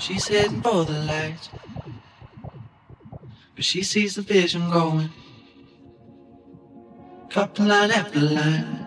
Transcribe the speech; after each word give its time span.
She's 0.00 0.26
heading 0.28 0.62
for 0.62 0.86
the 0.86 0.98
light. 1.04 1.50
But 3.54 3.64
she 3.64 3.82
sees 3.82 4.14
the 4.14 4.22
vision 4.22 4.70
going. 4.70 5.10
Couple 7.28 7.66
line 7.66 7.90
after 7.90 8.18
line. 8.18 8.86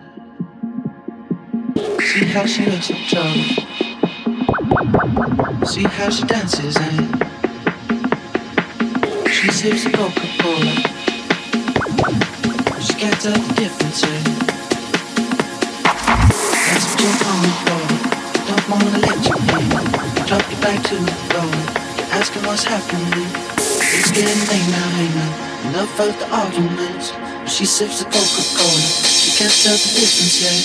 See 2.00 2.24
how 2.24 2.46
she 2.46 2.66
looks 2.66 2.90
in 2.90 2.96
trouble. 3.06 3.44
See 5.64 5.84
how 5.84 6.10
she 6.10 6.24
dances 6.24 6.76
and 6.78 7.24
she 9.30 9.52
sips 9.52 9.86
a 9.86 9.92
Coca-Cola. 9.92 10.74
She 12.80 12.94
can't 12.94 13.20
tell 13.20 13.38
the 13.38 13.54
difference. 13.54 14.02
Eh? 14.02 14.22
That's 16.66 16.86
what 16.90 17.00
you're 17.00 17.18
coming 17.22 17.56
for. 17.62 17.82
Don't 18.48 18.68
wanna 18.68 18.98
let 18.98 19.18
you 19.28 19.36
in. 19.58 19.63
Drop 20.34 20.50
you 20.50 20.58
back 20.58 20.82
to 20.90 20.96
the 20.96 21.14
floor. 21.30 21.46
You're 21.94 22.10
asking 22.18 22.42
what's 22.42 22.64
happening. 22.64 23.30
It's 23.54 24.10
getting 24.10 24.42
late 24.50 24.66
now, 24.66 24.88
hey 24.98 25.06
now. 25.14 25.30
Enough 25.70 26.00
of 26.00 26.10
the 26.18 26.26
arguments. 26.34 27.14
She 27.46 27.64
sips 27.64 28.02
the 28.02 28.06
Coca-Cola. 28.10 28.82
She 29.06 29.30
can't 29.38 29.54
tell 29.62 29.78
the 29.78 29.90
difference 29.94 30.42
yet. 30.42 30.58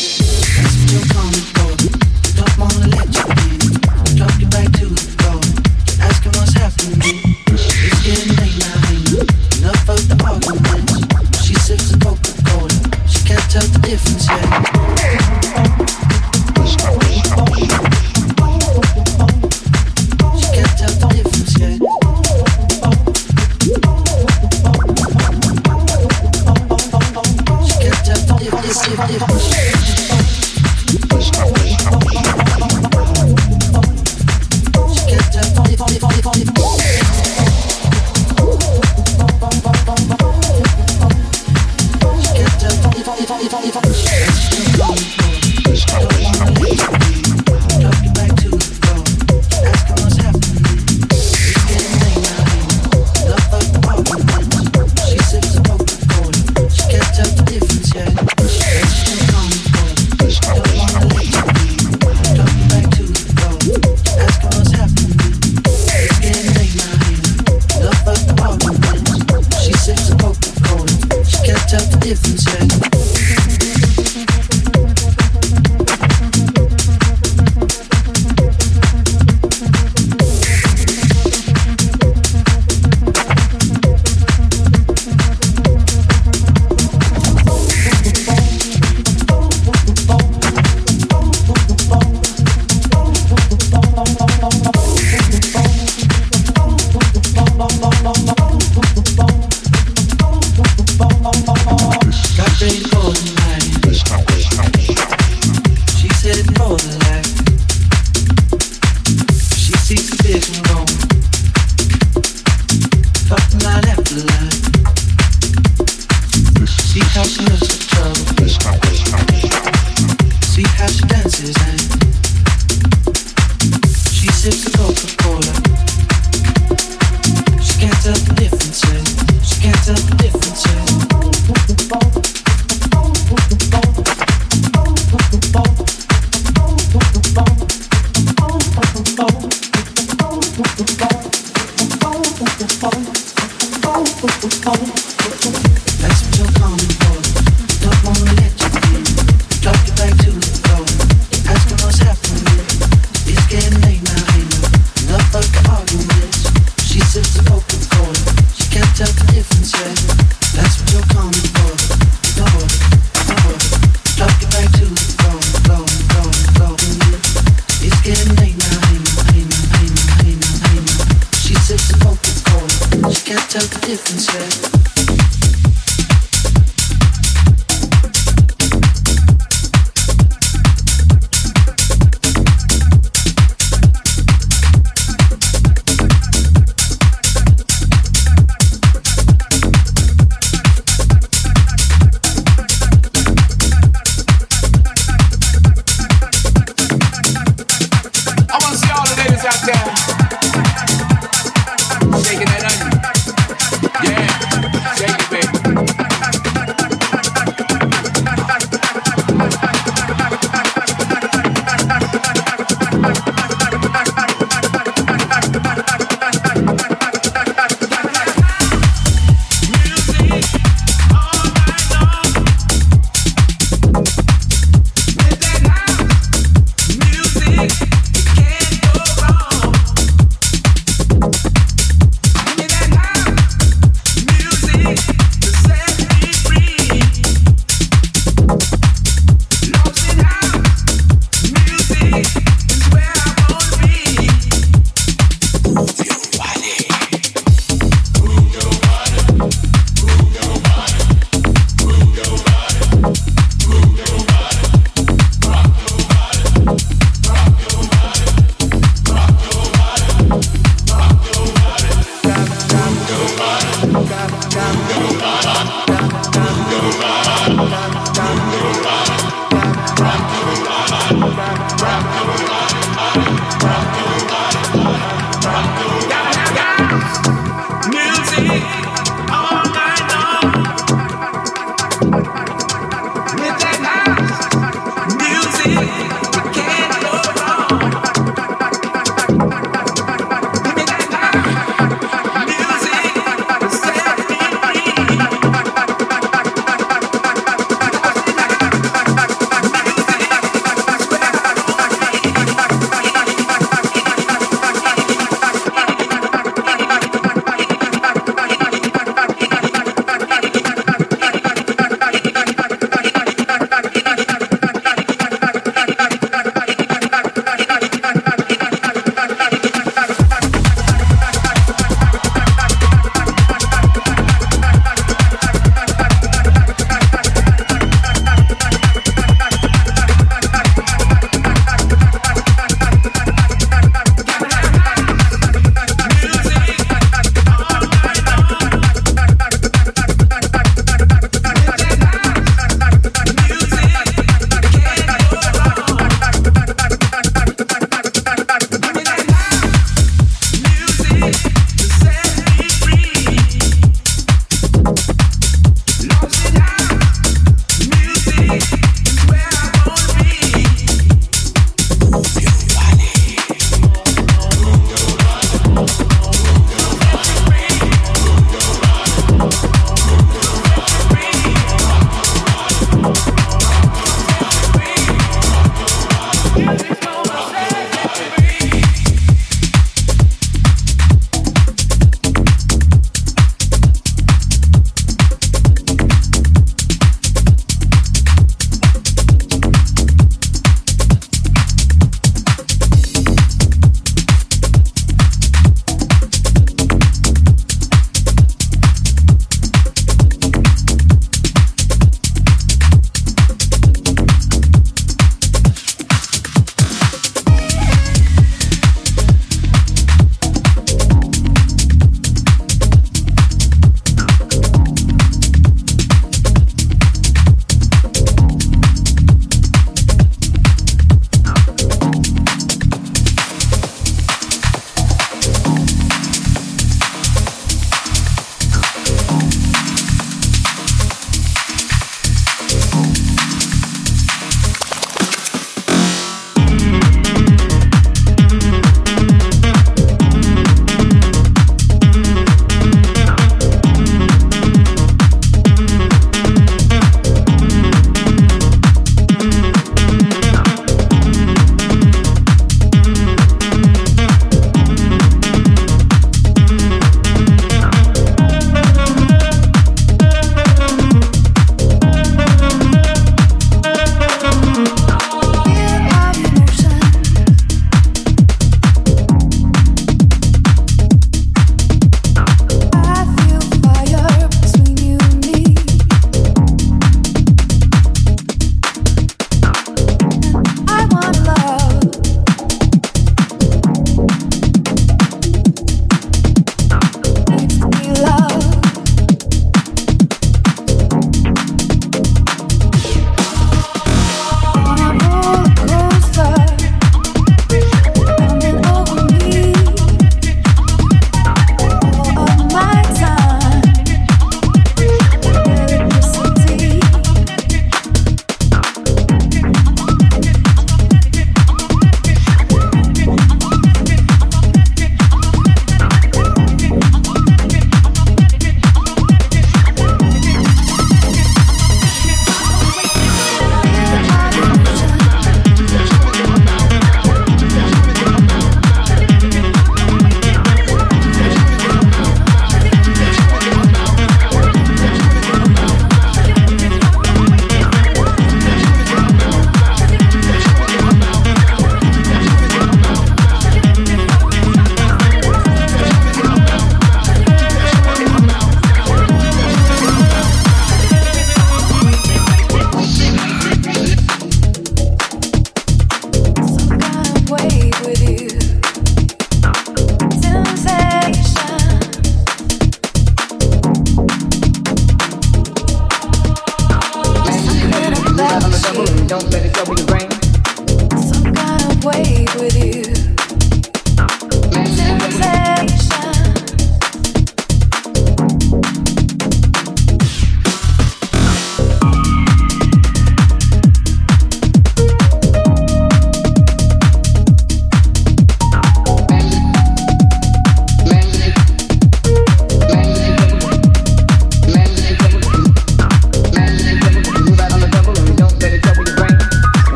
That's 0.58 0.74
what 0.74 0.90
you're 0.90 1.10
coming 1.14 1.46
for. 1.54 1.70
Don't 2.34 2.56
wanna 2.58 2.98
let 2.98 3.14
you 3.14 3.30
in. 3.46 4.18
Drop 4.18 4.34
you 4.42 4.50
back 4.50 4.74
to 4.82 4.90
the 4.90 5.06
floor. 5.22 5.38
You're 5.38 6.02
asking 6.02 6.34
what's 6.34 6.58
happening. 6.58 7.22
It's 7.54 8.02
getting 8.02 8.34
late 8.42 8.58
now, 8.58 8.74
hey 8.90 9.06
now. 9.06 9.70
Enough 9.70 9.86
of 9.86 10.02
the 10.10 10.18
arguments. 10.26 10.98
She 11.46 11.54
sips 11.54 11.94
the 11.94 11.98
Coca-Cola. 12.02 12.74
She 13.06 13.22
can't 13.22 13.46
tell 13.54 13.70
the 13.70 13.78
difference 13.86 14.26
yet. 14.34 14.69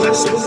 I 0.00 0.10
love 0.10 0.38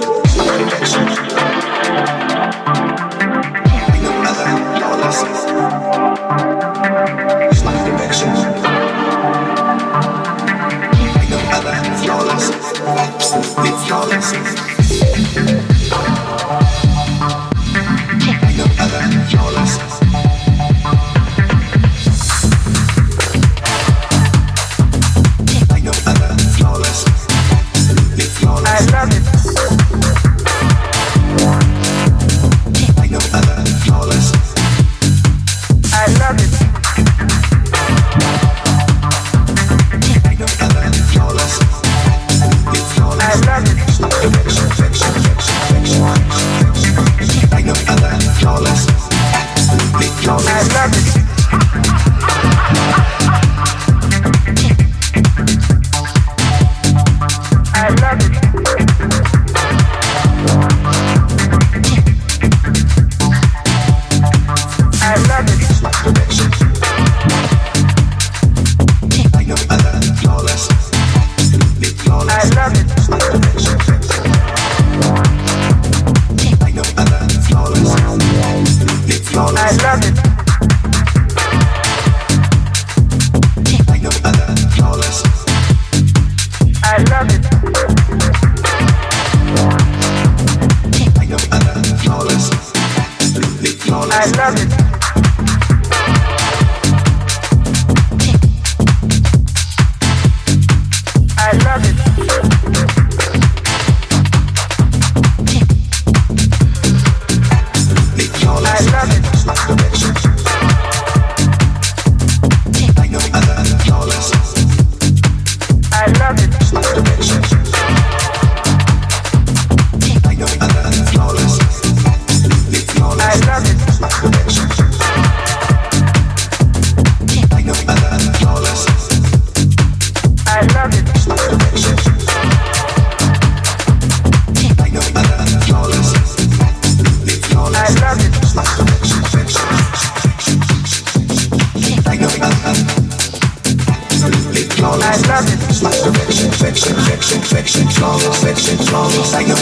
section, 147.72 147.90
strong, 147.90 148.20
section, 148.20 148.78
strong, 148.80 149.10
psycho. 149.10 149.56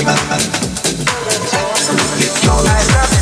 Get 2.18 2.44
your 2.44 2.64
life 2.64 3.19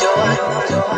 joy. 0.00 0.36
joy. 0.68 0.91